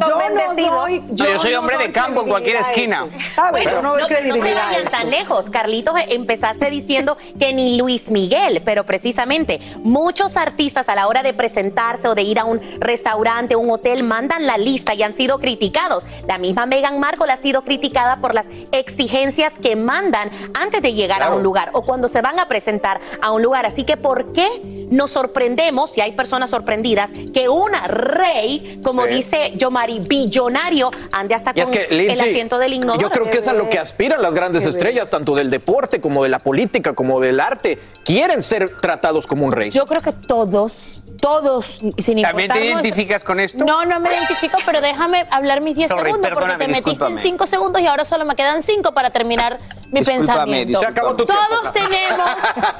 Yo 0.06 0.30
no 0.30 0.70
doy, 0.70 1.00
No, 1.00 1.14
yo 1.14 1.38
soy 1.38 1.54
hombre 1.54 1.78
de 1.78 1.92
campo 1.92 2.22
en 2.22 2.28
cualquier 2.28 2.56
credibilidad 2.56 3.06
esquina. 3.08 3.32
¿sabes? 3.34 3.64
Bueno, 3.64 3.70
yo 3.70 3.82
no 3.82 3.90
doy 3.90 4.02
no, 4.02 4.08
no 4.08 4.14
se 4.14 4.20
credibilidad 4.20 4.66
vayan 4.68 4.84
tan 4.88 5.10
lejos. 5.10 5.50
Carlitos, 5.50 5.94
empezaste 6.08 6.70
diciendo 6.70 7.16
que 7.38 7.52
ni 7.52 7.76
Luis 7.76 8.10
Miguel, 8.10 8.62
pero 8.64 8.84
precisamente 8.84 9.60
muchos 9.82 10.36
artistas 10.36 10.88
a 10.88 10.94
la 10.94 11.06
hora 11.06 11.22
de 11.22 11.32
presentarse 11.32 12.08
o 12.08 12.14
de 12.14 12.22
ir 12.22 12.38
a 12.38 12.44
un 12.44 12.60
restaurante, 12.80 13.56
un 13.56 13.70
hotel, 13.70 14.02
mandan 14.02 14.46
la 14.46 14.58
lista 14.58 14.94
y 14.94 15.02
han 15.02 15.12
sido 15.12 15.38
criticados. 15.38 16.06
La 16.26 16.38
misma 16.38 16.66
Meghan 16.66 17.00
Markle 17.00 17.32
ha 17.32 17.36
sido 17.36 17.62
criticada 17.62 18.18
por 18.20 18.34
las 18.34 18.46
exigencias 18.72 19.58
que 19.58 19.76
mandan 19.76 20.30
antes 20.54 20.82
de 20.82 20.92
llegar 20.94 21.22
a 21.22 21.34
un 21.34 21.42
lugar 21.42 21.70
o 21.72 21.82
cuando 21.82 22.08
se 22.08 22.20
van 22.28 22.38
a 22.38 22.46
presentar 22.46 23.00
a 23.22 23.30
un 23.30 23.42
lugar. 23.42 23.64
Así 23.64 23.84
que, 23.84 23.96
¿por 23.96 24.32
qué 24.32 24.86
nos 24.90 25.10
sorprendemos, 25.10 25.90
si 25.92 26.00
hay 26.00 26.12
personas 26.12 26.50
sorprendidas, 26.50 27.12
que 27.34 27.48
una 27.48 27.86
rey, 27.86 28.80
como 28.82 29.04
Sí. 29.04 29.14
dice 29.14 29.52
Yomari, 29.56 30.00
billonario, 30.00 30.90
ande 31.12 31.34
hasta 31.34 31.52
Y 31.54 31.60
es 31.60 31.66
con 31.66 31.76
el 31.76 32.10
asiento 32.20 32.58
del 32.58 32.74
inodoro? 32.74 33.00
yo 33.00 33.10
creo 33.10 33.30
que 33.30 33.38
es 33.38 33.48
a 33.48 33.52
lo 33.52 33.68
que 33.68 33.78
aspiran 33.78 34.20
las 34.22 34.34
grandes 34.34 34.64
estrellas, 34.66 35.08
tanto 35.10 35.34
del 35.34 35.50
deporte 35.50 36.00
como 36.00 36.22
de 36.22 36.28
la 36.28 36.38
política, 36.40 36.94
como 36.94 37.20
del 37.20 37.40
arte. 37.40 37.78
Quieren 38.04 38.42
ser 38.42 38.80
tratados 38.80 39.26
como 39.26 39.44
un 39.46 39.52
rey. 39.52 39.70
Yo 39.70 39.86
creo 39.86 40.00
que 40.02 40.12
todos, 40.12 41.02
todos, 41.20 41.80
sin 41.98 42.18
importar. 42.18 42.22
¿También 42.30 42.52
te 42.52 42.64
identificas 42.64 43.24
con 43.24 43.40
esto? 43.40 43.64
No, 43.64 43.84
no 43.84 44.00
me 44.00 44.10
identifico, 44.12 44.58
pero 44.64 44.80
déjame 44.80 45.26
hablar 45.30 45.60
mis 45.60 45.76
10 45.76 45.88
Sorry, 45.88 46.04
segundos 46.12 46.30
porque 46.32 46.52
te 46.54 46.68
metiste 46.68 46.78
en 46.78 46.84
discúlpame. 46.84 47.22
5 47.22 47.46
segundos 47.46 47.82
y 47.82 47.86
ahora 47.86 48.04
solo 48.04 48.24
me 48.24 48.34
quedan 48.34 48.62
5 48.62 48.92
para 48.92 49.10
terminar 49.10 49.58
mi 49.90 50.00
Discúlpame, 50.00 50.18
pensamiento. 50.26 50.68
discúlpame. 50.80 50.94
Se 50.94 51.00
acabó 51.00 51.16
tu 51.16 51.26
todos 51.26 51.72
tiempo. 51.72 51.90
tenemos, 51.90 52.30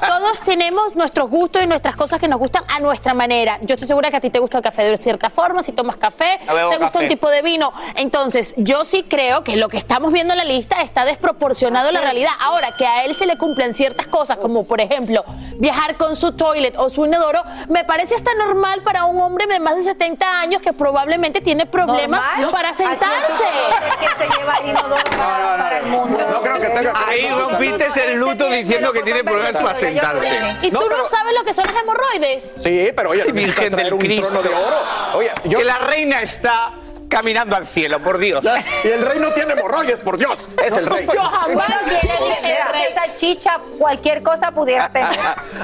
todos 0.07 0.41
tenemos 0.41 0.95
nuestros 0.95 1.29
gustos 1.29 1.61
y 1.63 1.67
nuestras 1.67 1.95
cosas 1.99 2.17
que 2.17 2.29
nos 2.29 2.39
gustan 2.39 2.63
a 2.69 2.79
nuestra 2.79 3.13
manera. 3.13 3.57
Yo 3.61 3.75
estoy 3.75 3.89
segura 3.89 4.09
que 4.09 4.15
a 4.15 4.21
ti 4.21 4.29
te 4.29 4.39
gusta 4.39 4.57
el 4.59 4.63
café 4.63 4.89
de 4.89 4.97
cierta 4.97 5.29
forma, 5.29 5.61
si 5.63 5.73
tomas 5.73 5.97
café, 5.97 6.39
te 6.47 6.63
gusta 6.63 6.79
café. 6.79 6.99
un 6.99 7.07
tipo 7.09 7.29
de 7.29 7.41
vino. 7.41 7.73
Entonces, 7.95 8.53
yo 8.55 8.85
sí 8.85 9.03
creo 9.03 9.43
que 9.43 9.57
lo 9.57 9.67
que 9.67 9.75
estamos 9.75 10.13
viendo 10.13 10.33
en 10.33 10.37
la 10.37 10.45
lista 10.45 10.81
está 10.81 11.03
desproporcionado 11.03 11.89
a 11.89 11.91
la 11.91 11.99
realidad. 11.99 12.31
Ahora, 12.39 12.69
que 12.77 12.87
a 12.87 13.03
él 13.03 13.15
se 13.15 13.25
le 13.25 13.37
cumplen 13.37 13.73
ciertas 13.73 14.07
cosas, 14.07 14.37
como 14.37 14.63
por 14.63 14.79
ejemplo, 14.79 15.25
viajar 15.57 15.97
con 15.97 16.15
su 16.15 16.31
toilet 16.31 16.77
o 16.77 16.89
su 16.89 17.05
inodoro, 17.05 17.43
me 17.67 17.83
parece 17.83 18.15
hasta 18.15 18.33
normal 18.35 18.81
para 18.81 19.03
un 19.03 19.19
hombre 19.19 19.45
de 19.47 19.59
más 19.59 19.75
de 19.75 19.83
70 19.83 20.39
años 20.39 20.61
que 20.61 20.71
probablemente 20.71 21.41
tiene 21.41 21.65
problemas 21.65 22.21
Normal. 22.21 22.51
para 22.53 22.69
¿A 22.69 22.73
quién 22.73 22.89
tú 22.91 22.95
sentarse. 22.95 23.43
crees 23.97 24.13
que 24.13 24.23
se 24.23 24.39
lleva 24.39 24.53
el 24.55 24.69
inodoro 24.69 25.03
para, 25.17 25.57
para 25.57 25.79
el 25.79 25.85
mundo? 25.87 26.17
No 26.31 26.41
creo 26.41 26.61
que 26.61 26.67
tenga 26.69 26.93
Ahí 27.09 27.27
rompiste 27.29 27.87
el 28.05 28.19
luto 28.19 28.49
diciendo 28.49 28.93
que 28.93 29.01
tiene 29.01 29.21
problemas 29.21 29.61
para 29.61 29.75
sentarse. 29.75 30.39
¿Y 30.61 30.71
tú 30.71 30.79
no 30.79 31.05
sabes 31.05 31.33
lo 31.37 31.43
que 31.43 31.53
son 31.53 31.65
las 31.65 31.75
hemorroides? 31.89 32.57
Sí, 32.63 32.91
pero 32.95 33.09
oye, 33.11 33.31
Virgen 33.31 33.75
del 33.75 33.93
un 33.93 33.99
Cristo. 33.99 34.39
trono 34.39 34.49
de 34.49 34.55
oro. 34.55 34.77
Oye, 35.15 35.31
yo... 35.45 35.59
Que 35.59 35.65
la 35.65 35.77
reina 35.79 36.21
está 36.21 36.73
caminando 37.09 37.55
al 37.55 37.67
cielo, 37.67 37.99
por 37.99 38.17
Dios. 38.17 38.43
Y 38.83 38.87
el 38.87 39.03
rey 39.05 39.19
no 39.19 39.31
tiene 39.33 39.53
hemorroides, 39.53 39.99
por 39.99 40.17
Dios. 40.17 40.47
Es 40.63 40.77
el 40.77 40.85
rey. 40.85 41.07
Yo 41.13 41.21
jamás 41.21 41.65
esa 41.89 43.15
chicha, 43.17 43.57
cualquier 43.77 44.21
cosa 44.23 44.51
pudiera 44.51 44.89
tener. 44.93 45.09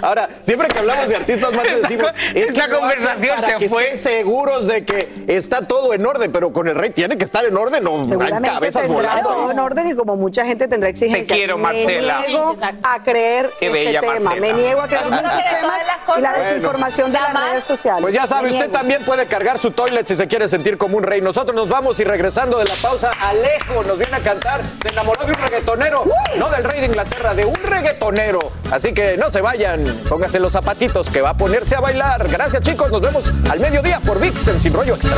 Ahora, 0.02 0.30
siempre 0.42 0.68
que 0.68 0.80
hablamos 0.80 1.08
de 1.08 1.16
artistas 1.16 1.54
más 1.54 1.64
decimos, 1.82 2.12
es 2.34 2.52
que 2.52 2.70
conversación 2.70 3.36
para 3.36 3.48
se 3.48 3.58
que 3.58 3.70
fue. 3.70 3.84
estén 3.92 3.98
seguros 4.00 4.68
de 4.68 4.84
que 4.84 5.10
está 5.28 5.62
todo 5.62 5.94
en 5.94 6.06
orden, 6.06 6.32
pero 6.32 6.52
con 6.52 6.68
el 6.68 6.76
rey 6.76 6.90
tiene 6.92 7.18
que 7.18 7.24
estar 7.24 7.46
en 7.46 7.56
orden 7.56 7.86
o 7.88 8.02
hay 8.02 8.08
Seguramente 8.08 8.50
cabezas 8.50 8.88
volando. 8.88 9.30
todo 9.30 9.52
en 9.52 9.60
orden 9.60 9.88
y 9.90 9.96
como 9.96 10.16
mucha 10.16 10.46
gente 10.46 10.68
tendrá 10.68 10.90
exigencias. 10.90 11.28
Te 11.28 11.34
quiero, 11.36 11.58
Marcela. 11.58 12.20
Me 12.22 12.28
niego 12.28 12.56
a 12.84 13.04
creer 13.04 13.52
Qué 13.60 13.68
este 13.68 13.78
bella, 13.86 14.02
tema. 14.02 14.20
Marcela. 14.32 14.48
Me 14.48 14.54
niego 14.54 14.82
a 14.82 14.88
creer 14.88 15.06
muchos 15.06 15.22
temas 15.22 15.82
y 16.18 16.22
la 16.22 16.30
Bueno. 16.32 16.44
desinformación 16.44 17.12
de 17.12 17.20
La 17.20 17.34
las 17.34 17.50
redes 17.52 17.64
sociales. 17.64 18.02
Pues 18.02 18.14
ya 18.14 18.28
sabe, 18.28 18.50
usted 18.50 18.70
también 18.70 19.04
puede 19.04 19.26
cargar 19.28 19.58
su 19.58 19.72
toilet 19.72 20.08
si 20.08 20.16
se 20.16 20.28
quiere 20.28 20.48
sentir 20.48 20.78
como 20.78 20.98
un 20.98 21.04
rey. 21.04 21.22
Nosotros 21.36 21.54
nos 21.54 21.68
vamos 21.68 22.00
y 22.00 22.06
regresando 22.06 22.60
de 22.60 22.64
la 22.64 22.76
pausa, 22.76 23.12
Alejo 23.20 23.84
nos 23.84 23.98
viene 23.98 24.16
a 24.16 24.22
cantar. 24.22 24.62
Se 24.82 24.88
enamoró 24.88 25.26
de 25.26 25.34
un 25.34 25.38
reggaetonero, 25.38 26.06
no 26.38 26.50
del 26.50 26.64
rey 26.64 26.80
de 26.80 26.86
Inglaterra, 26.86 27.34
de 27.34 27.44
un 27.44 27.56
reggaetonero. 27.56 28.40
Así 28.72 28.94
que 28.94 29.18
no 29.18 29.30
se 29.30 29.42
vayan, 29.42 29.84
pónganse 30.08 30.40
los 30.40 30.54
zapatitos 30.54 31.10
que 31.10 31.20
va 31.20 31.32
a 31.32 31.34
ponerse 31.34 31.76
a 31.76 31.82
bailar. 31.82 32.30
Gracias 32.30 32.64
chicos, 32.64 32.90
nos 32.90 33.02
vemos 33.02 33.34
al 33.50 33.60
mediodía 33.60 34.00
por 34.00 34.22
VIX 34.22 34.48
en 34.48 34.62
Sin 34.62 34.74
Rollo 34.74 34.96
Extra. 34.96 35.18